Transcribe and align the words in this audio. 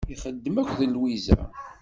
Ixeddem 0.13 0.55
akked 0.61 0.81
Lwiza. 0.93 1.37